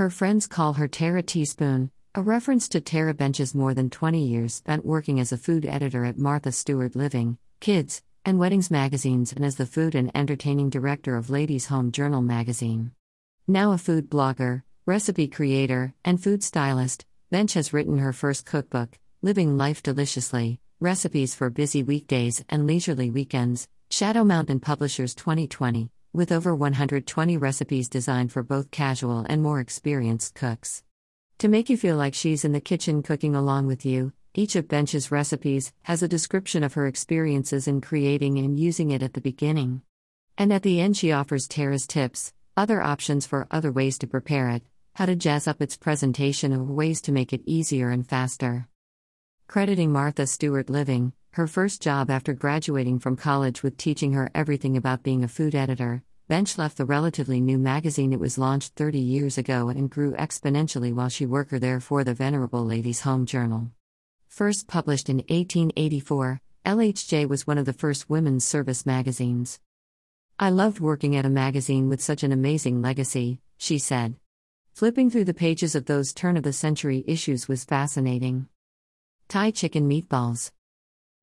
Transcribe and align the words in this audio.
Her 0.00 0.08
friends 0.08 0.46
call 0.46 0.72
her 0.72 0.88
Tara 0.88 1.22
Teaspoon, 1.22 1.90
a 2.14 2.22
reference 2.22 2.70
to 2.70 2.80
Tara 2.80 3.12
Bench's 3.12 3.54
more 3.54 3.74
than 3.74 3.90
20 3.90 4.24
years 4.24 4.54
spent 4.54 4.86
working 4.86 5.20
as 5.20 5.30
a 5.30 5.36
food 5.36 5.66
editor 5.66 6.06
at 6.06 6.16
Martha 6.16 6.52
Stewart 6.52 6.96
Living, 6.96 7.36
Kids, 7.60 8.00
and 8.24 8.38
Weddings 8.38 8.70
magazines 8.70 9.30
and 9.30 9.44
as 9.44 9.56
the 9.56 9.66
food 9.66 9.94
and 9.94 10.10
entertaining 10.14 10.70
director 10.70 11.18
of 11.18 11.28
Ladies 11.28 11.66
Home 11.66 11.92
Journal 11.92 12.22
magazine. 12.22 12.92
Now 13.46 13.72
a 13.72 13.76
food 13.76 14.08
blogger, 14.08 14.62
recipe 14.86 15.28
creator, 15.28 15.92
and 16.02 16.18
food 16.18 16.42
stylist, 16.42 17.04
Bench 17.30 17.52
has 17.52 17.74
written 17.74 17.98
her 17.98 18.14
first 18.14 18.46
cookbook, 18.46 18.98
Living 19.20 19.58
Life 19.58 19.82
Deliciously 19.82 20.60
Recipes 20.80 21.34
for 21.34 21.50
Busy 21.50 21.82
Weekdays 21.82 22.42
and 22.48 22.66
Leisurely 22.66 23.10
Weekends, 23.10 23.68
Shadow 23.90 24.24
Mountain 24.24 24.60
Publishers 24.60 25.14
2020, 25.14 25.90
with 26.12 26.32
over 26.32 26.54
120 26.54 27.36
recipes 27.36 27.88
designed 27.88 28.32
for 28.32 28.42
both 28.42 28.70
casual 28.70 29.24
and 29.28 29.42
more 29.42 29.60
experienced 29.60 30.34
cooks. 30.34 30.82
To 31.38 31.48
make 31.48 31.70
you 31.70 31.76
feel 31.76 31.96
like 31.96 32.14
she's 32.14 32.44
in 32.44 32.52
the 32.52 32.60
kitchen 32.60 33.02
cooking 33.02 33.36
along 33.36 33.68
with 33.68 33.86
you, 33.86 34.12
each 34.34 34.56
of 34.56 34.68
Bench's 34.68 35.10
recipes 35.10 35.72
has 35.82 36.02
a 36.02 36.08
description 36.08 36.64
of 36.64 36.74
her 36.74 36.86
experiences 36.86 37.68
in 37.68 37.80
creating 37.80 38.38
and 38.38 38.58
using 38.58 38.90
it 38.90 39.02
at 39.02 39.14
the 39.14 39.20
beginning. 39.20 39.82
And 40.36 40.52
at 40.52 40.62
the 40.62 40.80
end, 40.80 40.96
she 40.96 41.12
offers 41.12 41.46
Tara's 41.46 41.86
tips, 41.86 42.32
other 42.56 42.82
options 42.82 43.26
for 43.26 43.46
other 43.50 43.70
ways 43.70 43.96
to 43.98 44.06
prepare 44.06 44.48
it, 44.48 44.62
how 44.94 45.06
to 45.06 45.14
jazz 45.14 45.46
up 45.46 45.62
its 45.62 45.76
presentation, 45.76 46.52
or 46.52 46.64
ways 46.64 47.00
to 47.02 47.12
make 47.12 47.32
it 47.32 47.42
easier 47.46 47.90
and 47.90 48.06
faster. 48.06 48.68
Crediting 49.46 49.92
Martha 49.92 50.26
Stewart 50.26 50.68
Living, 50.68 51.12
her 51.34 51.46
first 51.46 51.80
job 51.80 52.10
after 52.10 52.32
graduating 52.32 52.98
from 52.98 53.16
college 53.16 53.62
with 53.62 53.76
teaching 53.76 54.12
her 54.12 54.30
everything 54.34 54.76
about 54.76 55.02
being 55.02 55.22
a 55.22 55.28
food 55.28 55.54
editor, 55.54 56.02
Bench 56.30 56.56
left 56.58 56.76
the 56.76 56.84
relatively 56.84 57.40
new 57.40 57.58
magazine 57.58 58.12
it 58.12 58.20
was 58.20 58.38
launched 58.38 58.76
30 58.76 59.00
years 59.00 59.36
ago 59.36 59.68
and 59.68 59.90
grew 59.90 60.12
exponentially 60.12 60.94
while 60.94 61.08
she 61.08 61.26
worked 61.26 61.50
there 61.60 61.80
for 61.80 62.04
the 62.04 62.14
venerable 62.14 62.64
Ladies' 62.64 63.00
Home 63.00 63.26
Journal. 63.26 63.72
First 64.28 64.68
published 64.68 65.08
in 65.08 65.16
1884, 65.16 66.40
LHJ 66.64 67.28
was 67.28 67.48
one 67.48 67.58
of 67.58 67.66
the 67.66 67.72
first 67.72 68.08
women's 68.08 68.44
service 68.44 68.86
magazines. 68.86 69.58
I 70.38 70.50
loved 70.50 70.78
working 70.78 71.16
at 71.16 71.26
a 71.26 71.28
magazine 71.28 71.88
with 71.88 72.00
such 72.00 72.22
an 72.22 72.30
amazing 72.30 72.80
legacy, 72.80 73.40
she 73.58 73.80
said. 73.80 74.14
Flipping 74.72 75.10
through 75.10 75.24
the 75.24 75.34
pages 75.34 75.74
of 75.74 75.86
those 75.86 76.12
turn 76.12 76.36
of 76.36 76.44
the 76.44 76.52
century 76.52 77.02
issues 77.08 77.48
was 77.48 77.64
fascinating. 77.64 78.46
Thai 79.26 79.50
chicken 79.50 79.88
meatballs. 79.90 80.52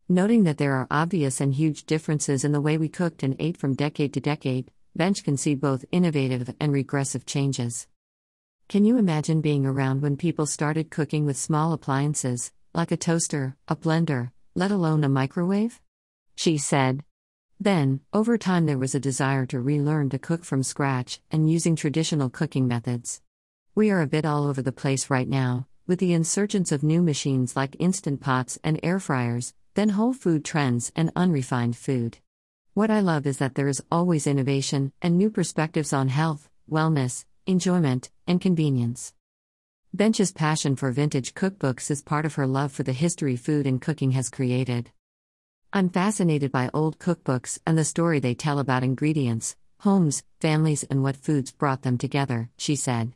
Noting 0.09 0.44
that 0.44 0.58
there 0.58 0.73
are 0.73 0.88
obvious 0.91 1.39
and 1.39 1.53
huge 1.53 1.85
differences 1.85 2.44
in 2.44 2.52
the 2.52 2.59
way 2.59 2.78
we 2.78 2.89
cooked 2.89 3.23
and 3.23 3.38
ate 3.39 3.55
from 3.55 3.73
decade 3.73 4.13
to 4.13 4.19
decade, 4.19 4.69
Bench 4.98 5.23
can 5.23 5.38
see 5.38 5.53
both 5.53 5.86
innovative 5.92 6.56
and 6.59 6.73
regressive 6.73 7.23
changes. 7.23 7.86
Can 8.67 8.84
you 8.84 8.98
imagine 8.98 9.42
being 9.42 9.64
around 9.64 10.02
when 10.02 10.17
people 10.17 10.48
started 10.48 10.90
cooking 10.90 11.23
with 11.23 11.38
small 11.38 11.72
appliances, 11.72 12.52
like 12.73 12.92
a 12.92 12.98
toaster, 12.98 13.56
a 13.68 13.75
blender, 13.75 14.31
let 14.56 14.72
alone 14.72 15.03
a 15.03 15.09
microwave? 15.09 15.80
She 16.36 16.58
said. 16.58 17.03
Then, 17.59 18.00
over 18.12 18.40
time, 18.40 18.66
there 18.66 18.80
was 18.80 18.95
a 18.95 19.00
desire 19.00 19.45
to 19.45 19.59
relearn 19.59 20.09
to 20.09 20.18
cook 20.18 20.44
from 20.44 20.64
scratch 20.64 21.22
and 21.30 21.48
using 21.48 21.75
traditional 21.75 22.31
cooking 22.31 22.68
methods. 22.68 23.22
We 23.75 23.92
are 23.92 24.02
a 24.02 24.08
bit 24.08 24.25
all 24.25 24.48
over 24.48 24.64
the 24.64 24.72
place 24.72 25.12
right 25.12 25.30
now, 25.30 25.68
with 25.86 26.00
the 26.00 26.14
insurgence 26.14 26.72
of 26.72 26.81
new 26.81 27.03
machines 27.03 27.56
like 27.56 27.75
instant 27.78 28.20
pots 28.20 28.58
and 28.64 28.80
air 28.81 29.00
fryers, 29.00 29.53
then 29.75 29.90
whole 29.90 30.14
food 30.14 30.44
trends 30.44 30.92
and 30.95 31.12
unrefined 31.16 31.78
food. 31.78 32.18
What 32.78 32.92
I 32.92 33.00
love 33.00 33.25
is 33.25 33.39
that 33.39 33.56
there 33.56 33.67
is 33.67 33.81
always 33.92 34.28
innovation 34.28 34.92
and 35.02 35.17
new 35.17 35.31
perspectives 35.31 35.94
on 35.94 36.09
health, 36.09 36.47
wellness, 36.70 37.25
enjoyment, 37.47 38.11
and 38.28 38.39
convenience. 38.39 39.16
Bench's 39.95 40.31
passion 40.31 40.75
for 40.75 40.92
vintage 40.92 41.34
cookbooks 41.34 41.89
is 41.89 42.03
part 42.03 42.23
of 42.23 42.36
her 42.36 42.45
love 42.45 42.72
for 42.72 42.84
the 42.84 42.94
history 42.94 43.36
food 43.36 43.66
and 43.66 43.81
cooking 43.81 44.11
has 44.11 44.30
created. 44.30 44.92
I'm 45.73 45.89
fascinated 45.89 46.52
by 46.52 46.69
old 46.72 47.00
cookbooks 47.00 47.57
and 47.66 47.75
the 47.75 47.84
story 47.84 48.19
they 48.19 48.35
tell 48.35 48.59
about 48.59 48.84
ingredients, 48.84 49.56
homes, 49.80 50.22
families, 50.40 50.84
and 50.84 51.01
what 51.01 51.16
foods 51.18 51.51
brought 51.51 51.81
them 51.81 51.97
together, 51.97 52.51
she 52.59 52.75
said. 52.75 53.13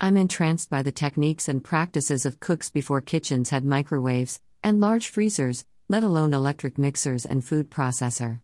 I'm 0.00 0.16
entranced 0.16 0.68
by 0.68 0.82
the 0.82 0.90
techniques 0.90 1.46
and 1.46 1.62
practices 1.62 2.26
of 2.26 2.40
cooks 2.40 2.70
before 2.70 3.02
kitchens 3.02 3.50
had 3.50 3.64
microwaves 3.64 4.40
and 4.64 4.80
large 4.80 5.06
freezers, 5.06 5.64
let 5.88 6.02
alone 6.02 6.34
electric 6.34 6.76
mixers 6.76 7.24
and 7.24 7.44
food 7.44 7.70
processor. 7.70 8.40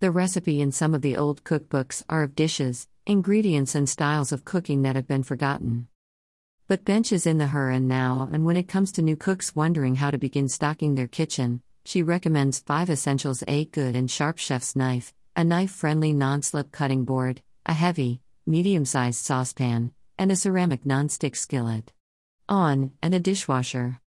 The 0.00 0.10
recipe 0.10 0.62
in 0.62 0.72
some 0.72 0.94
of 0.94 1.02
the 1.02 1.18
old 1.18 1.44
cookbooks 1.44 2.02
are 2.08 2.22
of 2.22 2.34
dishes, 2.34 2.88
ingredients, 3.06 3.74
and 3.74 3.86
styles 3.86 4.32
of 4.32 4.46
cooking 4.46 4.80
that 4.80 4.96
have 4.96 5.06
been 5.06 5.22
forgotten. 5.22 5.88
But 6.68 6.86
Bench 6.86 7.12
is 7.12 7.26
in 7.26 7.36
the 7.36 7.48
her 7.48 7.68
and 7.68 7.86
now, 7.86 8.26
and 8.32 8.46
when 8.46 8.56
it 8.56 8.66
comes 8.66 8.92
to 8.92 9.02
new 9.02 9.14
cooks 9.14 9.54
wondering 9.54 9.96
how 9.96 10.10
to 10.10 10.16
begin 10.16 10.48
stocking 10.48 10.94
their 10.94 11.06
kitchen, 11.06 11.60
she 11.84 12.02
recommends 12.02 12.60
five 12.60 12.88
essentials 12.88 13.44
a 13.46 13.66
good 13.66 13.94
and 13.94 14.10
sharp 14.10 14.38
chef's 14.38 14.74
knife, 14.74 15.12
a 15.36 15.44
knife 15.44 15.70
friendly 15.70 16.14
non 16.14 16.40
slip 16.40 16.72
cutting 16.72 17.04
board, 17.04 17.42
a 17.66 17.74
heavy, 17.74 18.22
medium 18.46 18.86
sized 18.86 19.22
saucepan, 19.22 19.92
and 20.16 20.32
a 20.32 20.36
ceramic 20.36 20.86
non-stick 20.86 21.36
skillet. 21.36 21.92
On, 22.48 22.92
and 23.02 23.12
a 23.12 23.20
dishwasher. 23.20 24.00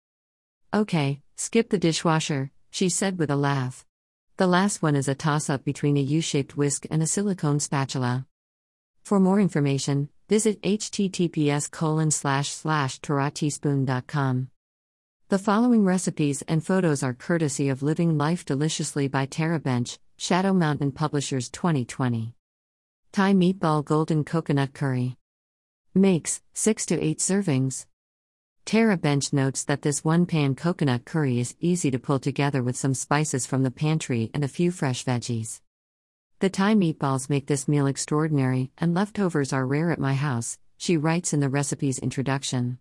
Okay, 0.73 1.21
skip 1.35 1.69
the 1.69 1.77
dishwasher, 1.77 2.49
she 2.71 2.89
said 2.89 3.19
with 3.19 3.29
a 3.29 3.35
laugh. 3.35 3.85
The 4.38 4.47
last 4.47 4.81
one 4.81 4.95
is 4.95 5.07
a 5.07 5.13
toss 5.13 5.47
up 5.47 5.63
between 5.63 5.95
a 5.95 6.01
U 6.01 6.19
shaped 6.19 6.57
whisk 6.57 6.88
and 6.89 7.03
a 7.03 7.07
silicone 7.07 7.59
spatula. 7.59 8.25
For 9.03 9.19
more 9.19 9.39
information, 9.39 10.09
visit 10.27 10.59
https 10.63 11.69
colon 11.69 12.09
The 15.29 15.38
following 15.38 15.85
recipes 15.85 16.41
and 16.47 16.66
photos 16.66 17.03
are 17.03 17.13
courtesy 17.13 17.69
of 17.69 17.83
Living 17.83 18.17
Life 18.17 18.44
Deliciously 18.44 19.07
by 19.07 19.27
Tara 19.27 19.59
Bench, 19.59 19.99
Shadow 20.17 20.53
Mountain 20.53 20.94
Publishers 20.94 21.51
2020. 21.51 22.33
Thai 23.11 23.33
Meatball 23.33 23.85
Golden 23.85 24.23
Coconut 24.23 24.73
Curry. 24.73 25.15
Makes 25.94 26.41
6 26.55 26.88
to 26.88 27.00
8 27.00 27.19
servings. 27.19 27.85
Tara 28.66 28.96
Bench 28.96 29.34
notes 29.34 29.66
that 29.66 29.81
this 29.81 30.06
one 30.06 30.25
pan 30.25 30.56
coconut 30.56 31.03
curry 31.03 31.38
is 31.40 31.56
easy 31.59 31.91
to 31.91 32.00
pull 32.00 32.18
together 32.18 32.63
with 32.63 32.78
some 32.78 32.94
spices 32.94 33.46
from 33.46 33.63
the 33.63 33.69
pantry 33.69 34.31
and 34.34 34.41
a 34.41 34.47
few 34.47 34.72
fresh 34.72 35.03
veggies. 35.03 35.59
The 36.40 36.50
Thai 36.50 36.75
meatballs 36.75 37.29
make 37.29 37.47
this 37.47 37.68
meal 37.68 37.88
extraordinary, 37.88 38.72
and 38.78 38.94
leftovers 38.94 39.51
are 39.51 39.68
rare 39.68 39.91
at 39.91 40.00
my 40.00 40.13
house, 40.13 40.57
she 40.78 40.96
writes 40.96 41.34
in 41.34 41.41
the 41.41 41.50
recipe's 41.50 42.00
introduction. 42.00 42.79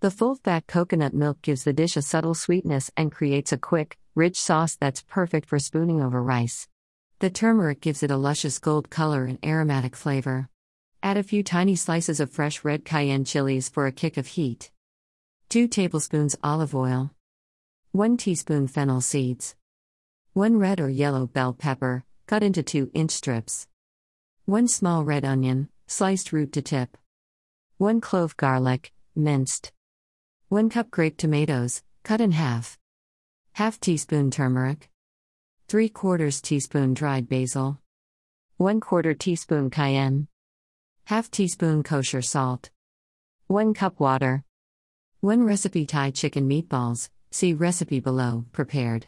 The 0.00 0.10
full 0.10 0.34
fat 0.34 0.66
coconut 0.66 1.14
milk 1.14 1.40
gives 1.40 1.64
the 1.64 1.72
dish 1.72 1.96
a 1.96 2.02
subtle 2.02 2.34
sweetness 2.34 2.90
and 2.96 3.10
creates 3.10 3.52
a 3.52 3.58
quick, 3.58 3.96
rich 4.14 4.38
sauce 4.38 4.76
that's 4.76 5.02
perfect 5.02 5.48
for 5.48 5.58
spooning 5.58 6.02
over 6.02 6.22
rice. 6.22 6.68
The 7.20 7.30
turmeric 7.30 7.80
gives 7.80 8.02
it 8.02 8.10
a 8.10 8.16
luscious 8.16 8.58
gold 8.58 8.90
color 8.90 9.24
and 9.24 9.38
aromatic 9.44 9.96
flavor. 9.96 10.50
Add 11.02 11.16
a 11.16 11.22
few 11.22 11.42
tiny 11.42 11.74
slices 11.74 12.20
of 12.20 12.30
fresh 12.30 12.64
red 12.64 12.84
cayenne 12.84 13.24
chilies 13.24 13.70
for 13.70 13.86
a 13.86 13.92
kick 13.92 14.16
of 14.16 14.26
heat. 14.26 14.71
2 15.52 15.68
tablespoons 15.68 16.34
olive 16.42 16.74
oil. 16.74 17.10
1 17.90 18.16
teaspoon 18.16 18.66
fennel 18.66 19.02
seeds. 19.02 19.54
1 20.32 20.56
red 20.56 20.80
or 20.80 20.88
yellow 20.88 21.26
bell 21.26 21.52
pepper, 21.52 22.04
cut 22.26 22.42
into 22.42 22.62
2 22.62 22.90
inch 22.94 23.10
strips. 23.10 23.68
1 24.46 24.66
small 24.66 25.04
red 25.04 25.26
onion, 25.26 25.68
sliced 25.86 26.32
root 26.32 26.54
to 26.54 26.62
tip. 26.62 26.96
1 27.76 28.00
clove 28.00 28.34
garlic, 28.38 28.94
minced. 29.14 29.72
1 30.48 30.70
cup 30.70 30.90
grape 30.90 31.18
tomatoes, 31.18 31.82
cut 32.02 32.22
in 32.22 32.32
half. 32.32 32.78
Half 33.52 33.78
teaspoon 33.78 34.30
turmeric. 34.30 34.88
3 35.68 35.90
quarters 35.90 36.40
teaspoon 36.40 36.94
dried 36.94 37.28
basil. 37.28 37.78
1 38.56 38.80
quarter 38.80 39.12
teaspoon 39.12 39.68
cayenne. 39.68 40.28
Half 41.04 41.30
teaspoon 41.30 41.82
kosher 41.82 42.22
salt. 42.22 42.70
1 43.48 43.74
cup 43.74 44.00
water. 44.00 44.46
1 45.22 45.44
recipe 45.44 45.86
Thai 45.86 46.10
chicken 46.10 46.48
meatballs, 46.48 47.08
see 47.30 47.54
recipe 47.54 48.00
below, 48.00 48.44
prepared. 48.50 49.06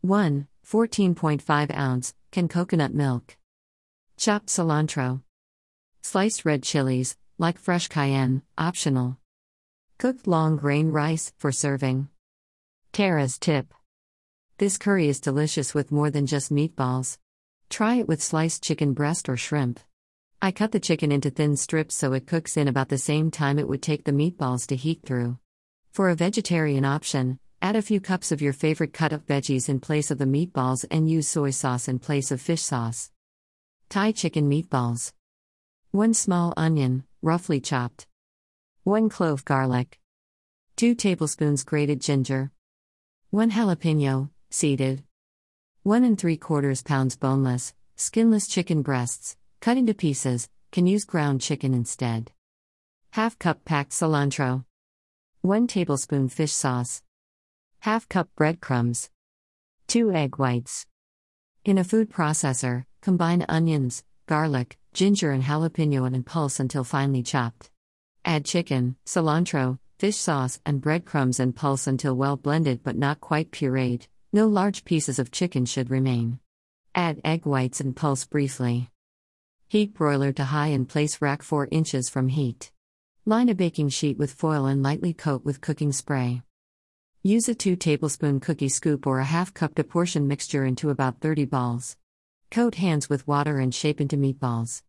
1. 0.00 0.48
14.5 0.66 1.76
ounce, 1.76 2.14
can 2.32 2.48
coconut 2.48 2.94
milk. 2.94 3.36
Chopped 4.16 4.46
cilantro. 4.46 5.20
Sliced 6.00 6.46
red 6.46 6.62
chilies, 6.62 7.18
like 7.36 7.58
fresh 7.58 7.86
cayenne, 7.88 8.40
optional. 8.56 9.18
Cooked 9.98 10.26
long 10.26 10.56
grain 10.56 10.90
rice, 10.90 11.34
for 11.36 11.52
serving. 11.52 12.08
Tara's 12.92 13.38
tip. 13.38 13.74
This 14.56 14.78
curry 14.78 15.06
is 15.06 15.20
delicious 15.20 15.74
with 15.74 15.92
more 15.92 16.08
than 16.08 16.24
just 16.24 16.50
meatballs. 16.50 17.18
Try 17.68 17.96
it 17.96 18.08
with 18.08 18.22
sliced 18.22 18.64
chicken 18.64 18.94
breast 18.94 19.28
or 19.28 19.36
shrimp. 19.36 19.80
I 20.46 20.52
cut 20.52 20.70
the 20.70 20.78
chicken 20.78 21.10
into 21.10 21.28
thin 21.28 21.56
strips 21.56 21.96
so 21.96 22.12
it 22.12 22.28
cooks 22.28 22.56
in 22.56 22.68
about 22.68 22.88
the 22.88 22.98
same 22.98 23.32
time 23.32 23.58
it 23.58 23.66
would 23.66 23.82
take 23.82 24.04
the 24.04 24.12
meatballs 24.12 24.64
to 24.68 24.76
heat 24.76 25.00
through. 25.04 25.38
For 25.90 26.08
a 26.08 26.14
vegetarian 26.14 26.84
option, 26.84 27.40
add 27.60 27.74
a 27.74 27.82
few 27.82 28.00
cups 28.00 28.30
of 28.30 28.40
your 28.40 28.52
favorite 28.52 28.92
cut 28.92 29.12
up 29.12 29.26
veggies 29.26 29.68
in 29.68 29.80
place 29.80 30.12
of 30.12 30.18
the 30.18 30.24
meatballs 30.24 30.84
and 30.88 31.10
use 31.10 31.26
soy 31.26 31.50
sauce 31.50 31.88
in 31.88 31.98
place 31.98 32.30
of 32.30 32.40
fish 32.40 32.62
sauce. 32.62 33.10
Thai 33.88 34.12
chicken 34.12 34.48
meatballs. 34.48 35.12
1 35.90 36.14
small 36.14 36.54
onion, 36.56 37.02
roughly 37.22 37.60
chopped. 37.60 38.06
1 38.84 39.08
clove 39.08 39.44
garlic, 39.44 39.98
2 40.76 40.94
tablespoons 40.94 41.64
grated 41.64 42.00
ginger, 42.00 42.52
1 43.30 43.50
jalapeno, 43.50 44.30
seeded, 44.50 45.02
1 45.82 46.04
and 46.04 46.16
3 46.16 46.36
quarters 46.36 46.84
pounds 46.84 47.16
boneless, 47.16 47.74
skinless 47.96 48.46
chicken 48.46 48.82
breasts, 48.82 49.36
cut 49.60 49.76
into 49.76 49.94
pieces, 49.94 50.48
can 50.72 50.86
use 50.86 51.04
ground 51.04 51.40
chicken 51.40 51.74
instead. 51.74 52.32
Half 53.10 53.38
cup 53.38 53.64
packed 53.64 53.92
cilantro, 53.92 54.64
1 55.42 55.66
tablespoon 55.66 56.28
fish 56.28 56.52
sauce, 56.52 57.02
half 57.80 58.08
cup 58.08 58.28
breadcrumbs, 58.36 59.10
2 59.86 60.12
egg 60.12 60.38
whites. 60.38 60.86
In 61.64 61.78
a 61.78 61.84
food 61.84 62.10
processor, 62.10 62.84
combine 63.00 63.44
onions, 63.48 64.04
garlic, 64.26 64.76
ginger, 64.92 65.30
and 65.30 65.44
jalapeno 65.44 66.06
and 66.06 66.26
pulse 66.26 66.58
until 66.58 66.84
finely 66.84 67.22
chopped. 67.22 67.70
Add 68.24 68.44
chicken, 68.44 68.96
cilantro, 69.06 69.78
fish 69.98 70.16
sauce, 70.16 70.60
and 70.66 70.80
breadcrumbs 70.80 71.38
and 71.38 71.54
pulse 71.54 71.86
until 71.86 72.16
well 72.16 72.36
blended 72.36 72.82
but 72.82 72.96
not 72.96 73.20
quite 73.20 73.50
pureed. 73.52 74.08
No 74.32 74.46
large 74.48 74.84
pieces 74.84 75.18
of 75.18 75.30
chicken 75.30 75.64
should 75.64 75.90
remain. 75.90 76.40
Add 76.94 77.20
egg 77.24 77.46
whites 77.46 77.80
and 77.80 77.94
pulse 77.94 78.24
briefly. 78.24 78.90
Heat 79.68 79.94
broiler 79.94 80.32
to 80.34 80.44
high 80.44 80.68
and 80.68 80.88
place 80.88 81.20
rack 81.20 81.42
4 81.42 81.66
inches 81.72 82.08
from 82.08 82.28
heat. 82.28 82.70
Line 83.24 83.48
a 83.48 83.54
baking 83.54 83.88
sheet 83.88 84.16
with 84.16 84.32
foil 84.32 84.66
and 84.66 84.80
lightly 84.80 85.12
coat 85.12 85.44
with 85.44 85.60
cooking 85.60 85.90
spray. 85.90 86.42
Use 87.24 87.48
a 87.48 87.54
2 87.54 87.74
tablespoon 87.74 88.38
cookie 88.38 88.68
scoop 88.68 89.08
or 89.08 89.18
a 89.18 89.24
half 89.24 89.52
cup 89.52 89.74
to 89.74 89.82
portion 89.82 90.28
mixture 90.28 90.64
into 90.64 90.90
about 90.90 91.20
30 91.20 91.46
balls. 91.46 91.96
Coat 92.48 92.76
hands 92.76 93.10
with 93.10 93.26
water 93.26 93.58
and 93.58 93.74
shape 93.74 94.00
into 94.00 94.16
meatballs. 94.16 94.82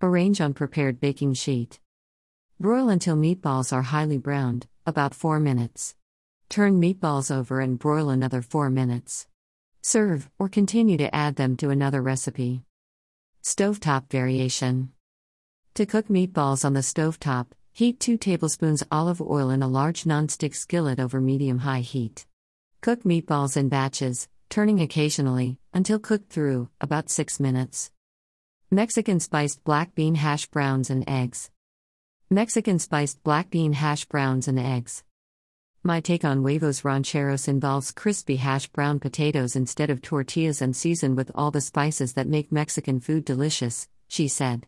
Arrange 0.00 0.40
on 0.40 0.54
prepared 0.54 1.00
baking 1.00 1.34
sheet. 1.34 1.80
Broil 2.60 2.88
until 2.88 3.16
meatballs 3.16 3.72
are 3.72 3.82
highly 3.82 4.18
browned, 4.18 4.68
about 4.86 5.12
4 5.12 5.40
minutes. 5.40 5.96
Turn 6.48 6.80
meatballs 6.80 7.34
over 7.34 7.58
and 7.60 7.80
broil 7.80 8.10
another 8.10 8.42
4 8.42 8.70
minutes. 8.70 9.26
Serve, 9.82 10.30
or 10.38 10.48
continue 10.48 10.98
to 10.98 11.12
add 11.12 11.34
them 11.34 11.56
to 11.56 11.70
another 11.70 12.00
recipe. 12.00 12.62
Stovetop 13.42 14.10
variation. 14.10 14.90
To 15.74 15.86
cook 15.86 16.08
meatballs 16.08 16.62
on 16.62 16.74
the 16.74 16.80
stovetop, 16.80 17.46
heat 17.72 17.98
2 17.98 18.18
tablespoons 18.18 18.82
olive 18.92 19.22
oil 19.22 19.48
in 19.48 19.62
a 19.62 19.68
large 19.68 20.04
nonstick 20.04 20.54
skillet 20.54 21.00
over 21.00 21.22
medium 21.22 21.60
high 21.60 21.80
heat. 21.80 22.26
Cook 22.82 23.02
meatballs 23.04 23.56
in 23.56 23.70
batches, 23.70 24.28
turning 24.50 24.82
occasionally, 24.82 25.58
until 25.72 25.98
cooked 25.98 26.30
through, 26.30 26.68
about 26.82 27.08
6 27.08 27.40
minutes. 27.40 27.90
Mexican 28.70 29.18
spiced 29.20 29.64
black 29.64 29.94
bean 29.94 30.16
hash 30.16 30.46
browns 30.46 30.90
and 30.90 31.08
eggs. 31.08 31.50
Mexican 32.28 32.78
spiced 32.78 33.22
black 33.24 33.48
bean 33.48 33.72
hash 33.72 34.04
browns 34.04 34.48
and 34.48 34.58
eggs. 34.60 35.02
My 35.82 36.02
take 36.02 36.26
on 36.26 36.42
huevos 36.42 36.84
rancheros 36.84 37.48
involves 37.48 37.90
crispy 37.90 38.36
hash 38.36 38.66
brown 38.66 39.00
potatoes 39.00 39.56
instead 39.56 39.88
of 39.88 40.02
tortillas 40.02 40.60
and 40.60 40.76
seasoned 40.76 41.16
with 41.16 41.30
all 41.34 41.50
the 41.50 41.62
spices 41.62 42.12
that 42.12 42.28
make 42.28 42.52
Mexican 42.52 43.00
food 43.00 43.24
delicious, 43.24 43.88
she 44.06 44.28
said. 44.28 44.66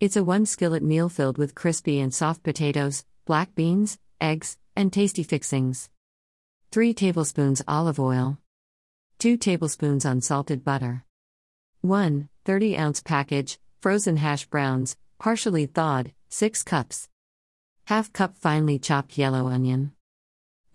It's 0.00 0.16
a 0.16 0.24
one 0.24 0.46
skillet 0.46 0.82
meal 0.82 1.08
filled 1.08 1.38
with 1.38 1.54
crispy 1.54 2.00
and 2.00 2.12
soft 2.12 2.42
potatoes, 2.42 3.04
black 3.24 3.54
beans, 3.54 4.00
eggs, 4.20 4.58
and 4.74 4.92
tasty 4.92 5.22
fixings. 5.22 5.90
3 6.72 6.92
tablespoons 6.92 7.62
olive 7.68 8.00
oil, 8.00 8.38
2 9.20 9.36
tablespoons 9.36 10.04
unsalted 10.04 10.64
butter, 10.64 11.04
1 11.82 12.28
30 12.44 12.76
ounce 12.76 13.00
package, 13.00 13.60
frozen 13.80 14.16
hash 14.16 14.46
browns, 14.46 14.96
partially 15.20 15.66
thawed, 15.66 16.12
6 16.30 16.64
cups. 16.64 17.08
Half 17.84 18.12
cup 18.12 18.36
finely 18.36 18.80
chopped 18.80 19.16
yellow 19.16 19.46
onion. 19.46 19.92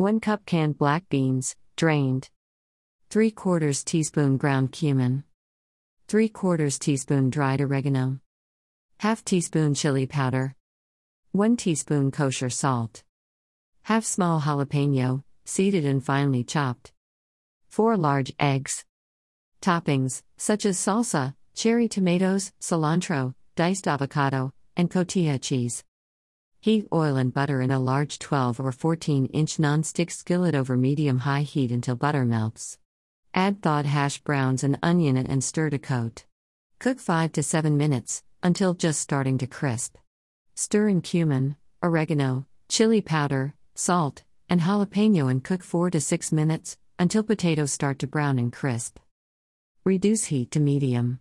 1 0.03 0.19
cup 0.19 0.45
canned 0.45 0.77
black 0.77 1.07
beans, 1.07 1.55
drained. 1.77 2.29
3 3.09 3.31
quarters 3.31 3.85
teaspoon 3.85 4.35
ground 4.35 4.73
cumin. 4.73 5.23
3 6.09 6.27
quarters 6.27 6.77
teaspoon 6.77 7.29
dried 7.29 7.61
oregano. 7.61 8.05
1 8.07 8.19
half 8.97 9.23
teaspoon 9.23 9.73
chili 9.73 10.05
powder. 10.05 10.55
1 11.31 11.55
teaspoon 11.55 12.11
kosher 12.11 12.50
salt. 12.50 13.05
1 13.85 13.94
half 13.95 14.03
small 14.03 14.41
jalapeno, 14.41 15.23
seeded 15.45 15.85
and 15.85 16.03
finely 16.03 16.44
chopped. 16.44 16.91
4 17.69 17.95
large 17.95 18.33
eggs. 18.38 18.83
Toppings, 19.61 20.21
such 20.35 20.65
as 20.65 20.77
salsa, 20.77 21.33
cherry 21.53 21.88
tomatoes, 21.88 22.51
cilantro, 22.59 23.35
diced 23.56 23.88
avocado, 23.88 24.51
and 24.75 24.91
cotija 24.91 25.41
cheese. 25.41 25.81
Heat 26.63 26.88
oil 26.94 27.18
and 27.18 27.33
butter 27.33 27.60
in 27.60 27.71
a 27.71 27.77
large 27.77 28.19
12 28.19 28.57
or 28.57 28.71
14 28.71 29.25
inch 29.33 29.60
non-stick 29.60 30.10
skillet 30.10 30.56
over 30.56 30.77
medium 30.77 31.18
high 31.18 31.42
heat 31.42 31.74
until 31.74 31.98
butter 31.98 32.24
melts. 32.24 32.77
Add 33.33 33.62
thawed 33.62 33.86
hash 33.86 34.19
browns 34.19 34.63
and 34.63 34.80
onion 34.81 35.18
and 35.18 35.44
stir 35.44 35.71
to 35.71 35.77
coat. 35.77 36.24
Cook 36.80 37.01
5 37.01 37.33
to 37.33 37.44
7 37.44 37.75
minutes, 37.75 38.24
until 38.42 38.74
just 38.74 39.01
starting 39.01 39.38
to 39.39 39.45
crisp. 39.45 39.98
Stir 40.56 40.88
in 40.88 41.01
cumin, 41.01 41.57
oregano, 41.83 42.45
chili 42.69 43.01
powder, 43.01 43.56
salt, 43.75 44.24
and 44.48 44.62
jalapeno 44.62 45.30
and 45.30 45.44
cook 45.44 45.63
4 45.63 45.89
to 45.89 46.00
6 46.00 46.31
minutes, 46.31 46.77
until 46.98 47.24
potatoes 47.24 47.74
start 47.74 48.00
to 48.00 48.07
brown 48.07 48.39
and 48.39 48.54
crisp. 48.54 49.00
Reduce 49.83 50.24
heat 50.31 50.50
to 50.51 50.62
medium. 50.62 51.19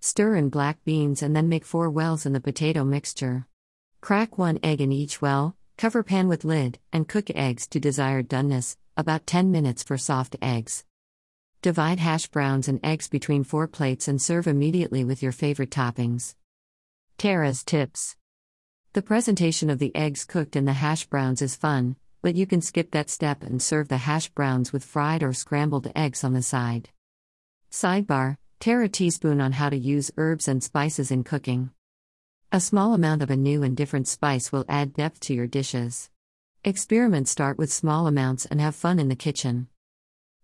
Stir 0.00 0.34
in 0.34 0.48
black 0.48 0.82
beans 0.84 1.22
and 1.22 1.36
then 1.36 1.48
make 1.48 1.64
four 1.64 1.88
wells 1.88 2.26
in 2.26 2.32
the 2.32 2.40
potato 2.40 2.82
mixture. 2.82 3.46
Crack 4.00 4.38
one 4.38 4.58
egg 4.62 4.80
in 4.80 4.92
each 4.92 5.20
well, 5.20 5.56
cover 5.76 6.02
pan 6.02 6.26
with 6.26 6.44
lid, 6.44 6.78
and 6.92 7.06
cook 7.06 7.30
eggs 7.30 7.66
to 7.68 7.78
desired 7.78 8.28
doneness, 8.28 8.76
about 8.96 9.26
10 9.26 9.50
minutes 9.50 9.82
for 9.82 9.98
soft 9.98 10.36
eggs. 10.40 10.84
Divide 11.60 11.98
hash 11.98 12.26
browns 12.28 12.66
and 12.66 12.80
eggs 12.82 13.08
between 13.08 13.44
four 13.44 13.68
plates 13.68 14.08
and 14.08 14.20
serve 14.20 14.46
immediately 14.46 15.04
with 15.04 15.22
your 15.22 15.32
favorite 15.32 15.70
toppings. 15.70 16.34
Tara's 17.18 17.62
tips 17.62 18.16
The 18.94 19.02
presentation 19.02 19.68
of 19.68 19.78
the 19.78 19.94
eggs 19.94 20.24
cooked 20.24 20.56
in 20.56 20.64
the 20.64 20.72
hash 20.72 21.04
browns 21.06 21.42
is 21.42 21.54
fun, 21.54 21.96
but 22.22 22.34
you 22.34 22.46
can 22.46 22.62
skip 22.62 22.92
that 22.92 23.10
step 23.10 23.42
and 23.42 23.60
serve 23.60 23.88
the 23.88 23.98
hash 23.98 24.30
browns 24.30 24.72
with 24.72 24.84
fried 24.84 25.22
or 25.22 25.34
scrambled 25.34 25.92
eggs 25.94 26.24
on 26.24 26.32
the 26.32 26.42
side. 26.42 26.88
Sidebar 27.70 28.36
Tara 28.60 28.88
teaspoon 28.90 29.40
on 29.40 29.52
how 29.52 29.70
to 29.70 29.76
use 29.76 30.10
herbs 30.18 30.46
and 30.46 30.62
spices 30.62 31.10
in 31.10 31.24
cooking. 31.24 31.70
A 32.52 32.58
small 32.58 32.94
amount 32.94 33.22
of 33.22 33.30
a 33.30 33.36
new 33.36 33.62
and 33.62 33.76
different 33.76 34.08
spice 34.08 34.50
will 34.50 34.64
add 34.68 34.94
depth 34.94 35.20
to 35.20 35.34
your 35.34 35.46
dishes. 35.46 36.10
Experiment 36.64 37.28
start 37.28 37.58
with 37.58 37.72
small 37.72 38.08
amounts 38.08 38.44
and 38.44 38.60
have 38.60 38.74
fun 38.74 38.98
in 38.98 39.08
the 39.08 39.14
kitchen. 39.14 39.68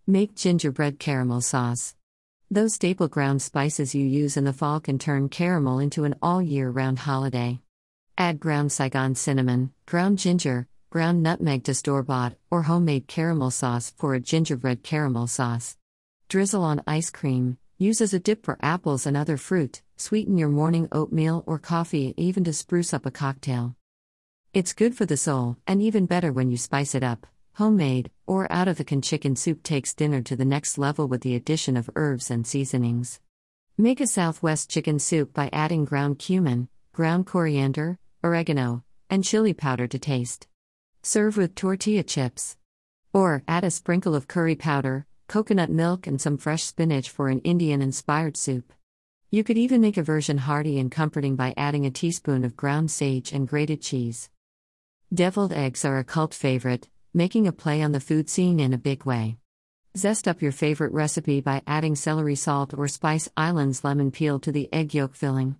Make 0.06 0.36
gingerbread 0.36 1.00
caramel 1.00 1.40
sauce. 1.40 1.96
Those 2.48 2.74
staple 2.74 3.08
ground 3.08 3.42
spices 3.42 3.92
you 3.92 4.06
use 4.06 4.36
in 4.36 4.44
the 4.44 4.52
fall 4.52 4.78
can 4.78 5.00
turn 5.00 5.28
caramel 5.28 5.80
into 5.80 6.04
an 6.04 6.14
all 6.22 6.40
year 6.40 6.70
round 6.70 7.00
holiday. 7.00 7.58
Add 8.16 8.38
ground 8.38 8.70
Saigon 8.70 9.16
cinnamon, 9.16 9.72
ground 9.84 10.18
ginger, 10.18 10.68
ground 10.90 11.24
nutmeg 11.24 11.64
to 11.64 11.74
store 11.74 12.04
bought 12.04 12.34
or 12.52 12.62
homemade 12.62 13.08
caramel 13.08 13.50
sauce 13.50 13.92
for 13.96 14.14
a 14.14 14.20
gingerbread 14.20 14.84
caramel 14.84 15.26
sauce. 15.26 15.76
Drizzle 16.28 16.62
on 16.62 16.84
ice 16.86 17.10
cream, 17.10 17.58
Use 17.78 18.00
as 18.00 18.14
a 18.14 18.18
dip 18.18 18.42
for 18.42 18.56
apples 18.62 19.04
and 19.04 19.18
other 19.18 19.36
fruit, 19.36 19.82
sweeten 19.96 20.38
your 20.38 20.48
morning 20.48 20.88
oatmeal 20.92 21.42
or 21.46 21.58
coffee, 21.58 22.14
even 22.16 22.44
to 22.44 22.52
spruce 22.52 22.94
up 22.94 23.06
a 23.06 23.10
cocktail. 23.10 23.74
It's 24.52 24.72
good 24.72 24.94
for 24.94 25.06
the 25.06 25.16
soul, 25.16 25.56
and 25.66 25.82
even 25.82 26.06
better 26.06 26.32
when 26.32 26.50
you 26.50 26.56
spice 26.56 26.94
it 26.94 27.02
up. 27.02 27.26
Homemade, 27.54 28.10
or 28.26 28.50
out 28.52 28.68
of 28.68 28.76
the 28.76 28.84
can 28.84 29.00
chicken 29.00 29.34
soup 29.34 29.62
takes 29.62 29.94
dinner 29.94 30.20
to 30.22 30.36
the 30.36 30.44
next 30.44 30.76
level 30.76 31.08
with 31.08 31.22
the 31.22 31.34
addition 31.34 31.76
of 31.76 31.90
herbs 31.96 32.30
and 32.30 32.46
seasonings. 32.46 33.20
Make 33.78 34.00
a 34.00 34.06
Southwest 34.06 34.70
chicken 34.70 34.98
soup 34.98 35.32
by 35.32 35.50
adding 35.52 35.84
ground 35.84 36.18
cumin, 36.18 36.68
ground 36.92 37.26
coriander, 37.26 37.98
oregano, 38.22 38.84
and 39.08 39.24
chili 39.24 39.54
powder 39.54 39.86
to 39.86 39.98
taste. 39.98 40.46
Serve 41.02 41.36
with 41.36 41.54
tortilla 41.54 42.02
chips. 42.02 42.56
Or 43.12 43.42
add 43.48 43.64
a 43.64 43.70
sprinkle 43.70 44.14
of 44.14 44.28
curry 44.28 44.56
powder, 44.56 45.06
coconut 45.28 45.70
milk, 45.70 46.06
and 46.06 46.20
some 46.20 46.36
fresh 46.36 46.64
spinach 46.64 47.08
for 47.08 47.28
an 47.28 47.40
Indian 47.40 47.80
inspired 47.80 48.36
soup. 48.36 48.72
You 49.28 49.42
could 49.42 49.58
even 49.58 49.80
make 49.80 49.96
a 49.96 50.04
version 50.04 50.38
hearty 50.38 50.78
and 50.78 50.88
comforting 50.88 51.34
by 51.34 51.52
adding 51.56 51.84
a 51.84 51.90
teaspoon 51.90 52.44
of 52.44 52.56
ground 52.56 52.92
sage 52.92 53.32
and 53.32 53.48
grated 53.48 53.82
cheese. 53.82 54.30
Deviled 55.12 55.52
eggs 55.52 55.84
are 55.84 55.98
a 55.98 56.04
cult 56.04 56.32
favorite, 56.32 56.88
making 57.12 57.48
a 57.48 57.52
play 57.52 57.82
on 57.82 57.90
the 57.90 57.98
food 57.98 58.30
scene 58.30 58.60
in 58.60 58.72
a 58.72 58.78
big 58.78 59.04
way. 59.04 59.38
Zest 59.96 60.28
up 60.28 60.42
your 60.42 60.52
favorite 60.52 60.92
recipe 60.92 61.40
by 61.40 61.62
adding 61.66 61.96
celery 61.96 62.36
salt 62.36 62.72
or 62.72 62.86
Spice 62.86 63.28
Islands 63.36 63.82
lemon 63.82 64.12
peel 64.12 64.38
to 64.38 64.52
the 64.52 64.72
egg 64.72 64.94
yolk 64.94 65.16
filling. 65.16 65.56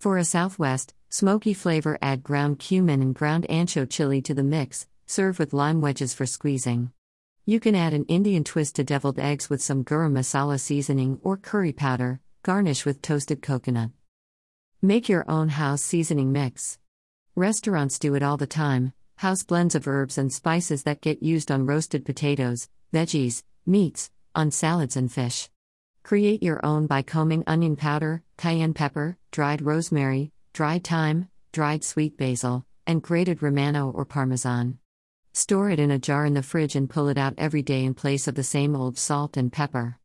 For 0.00 0.18
a 0.18 0.24
Southwest, 0.24 0.92
smoky 1.08 1.54
flavor, 1.54 1.96
add 2.02 2.24
ground 2.24 2.58
cumin 2.58 3.00
and 3.00 3.14
ground 3.14 3.46
ancho 3.48 3.88
chili 3.88 4.22
to 4.22 4.34
the 4.34 4.42
mix, 4.42 4.88
serve 5.06 5.38
with 5.38 5.52
lime 5.52 5.80
wedges 5.80 6.14
for 6.14 6.26
squeezing. 6.26 6.90
You 7.46 7.60
can 7.60 7.76
add 7.76 7.94
an 7.94 8.06
Indian 8.06 8.42
twist 8.42 8.74
to 8.76 8.84
deviled 8.84 9.20
eggs 9.20 9.48
with 9.48 9.62
some 9.62 9.84
garam 9.84 10.14
masala 10.14 10.58
seasoning 10.58 11.20
or 11.22 11.36
curry 11.36 11.72
powder, 11.72 12.20
garnish 12.44 12.84
with 12.84 13.02
toasted 13.02 13.42
coconut. 13.42 13.90
Make 14.80 15.08
your 15.08 15.24
own 15.28 15.48
house 15.48 15.82
seasoning 15.82 16.30
mix. 16.30 16.78
Restaurants 17.34 17.98
do 17.98 18.14
it 18.14 18.22
all 18.22 18.36
the 18.36 18.46
time, 18.46 18.92
House 19.16 19.42
blends 19.42 19.74
of 19.74 19.86
herbs 19.86 20.18
and 20.18 20.32
spices 20.32 20.82
that 20.82 21.00
get 21.00 21.22
used 21.22 21.50
on 21.50 21.66
roasted 21.66 22.04
potatoes, 22.04 22.68
veggies, 22.92 23.42
meats, 23.64 24.10
on 24.34 24.50
salads 24.50 24.96
and 24.96 25.10
fish. 25.10 25.48
Create 26.02 26.42
your 26.42 26.64
own 26.66 26.86
by 26.86 27.00
combing 27.00 27.44
onion 27.46 27.76
powder, 27.76 28.22
cayenne 28.36 28.74
pepper, 28.74 29.16
dried 29.30 29.62
rosemary, 29.62 30.32
dried 30.52 30.84
thyme, 30.84 31.28
dried 31.52 31.82
sweet 31.82 32.18
basil, 32.18 32.66
and 32.86 33.02
grated 33.02 33.42
romano 33.42 33.90
or 33.90 34.04
parmesan. 34.04 34.78
Store 35.32 35.70
it 35.70 35.80
in 35.80 35.90
a 35.90 35.98
jar 35.98 36.26
in 36.26 36.34
the 36.34 36.42
fridge 36.42 36.76
and 36.76 36.90
pull 36.90 37.08
it 37.08 37.16
out 37.16 37.34
every 37.38 37.62
day 37.62 37.84
in 37.84 37.94
place 37.94 38.28
of 38.28 38.34
the 38.34 38.42
same 38.42 38.76
old 38.76 38.98
salt 38.98 39.36
and 39.36 39.52
pepper. 39.52 39.98